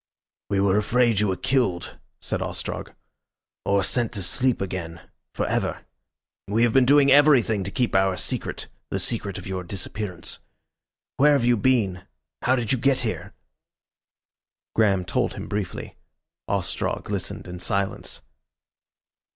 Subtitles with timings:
[0.49, 2.95] "We were afraid you were killed," said Ostrog.
[3.65, 4.99] "Or sent to sleep again
[5.35, 5.85] for ever.
[6.47, 10.39] We have been doing everything to keep our secret the secret of your disappearance.
[11.17, 12.07] Where have you been?
[12.41, 13.35] How did you get here?"
[14.73, 15.97] Graham told him briefly.
[16.47, 18.23] Ostrog listened in silence.